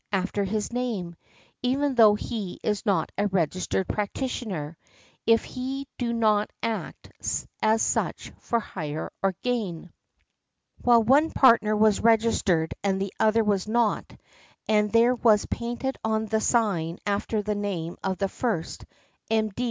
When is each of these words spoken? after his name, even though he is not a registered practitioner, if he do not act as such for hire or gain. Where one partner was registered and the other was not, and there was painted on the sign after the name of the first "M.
after 0.11 0.43
his 0.43 0.73
name, 0.73 1.15
even 1.61 1.93
though 1.93 2.15
he 2.15 2.59
is 2.63 2.87
not 2.87 3.11
a 3.19 3.27
registered 3.27 3.87
practitioner, 3.87 4.75
if 5.27 5.43
he 5.43 5.87
do 5.99 6.11
not 6.11 6.49
act 6.63 7.11
as 7.61 7.81
such 7.83 8.31
for 8.39 8.59
hire 8.59 9.11
or 9.21 9.35
gain. 9.43 9.91
Where 10.81 10.99
one 10.99 11.29
partner 11.29 11.75
was 11.75 11.99
registered 11.99 12.73
and 12.83 12.99
the 12.99 13.13
other 13.19 13.43
was 13.43 13.67
not, 13.67 14.11
and 14.67 14.91
there 14.91 15.13
was 15.13 15.45
painted 15.45 15.95
on 16.03 16.25
the 16.25 16.41
sign 16.41 16.97
after 17.05 17.43
the 17.43 17.53
name 17.53 17.95
of 18.03 18.17
the 18.17 18.29
first 18.29 18.85
"M. 19.29 19.51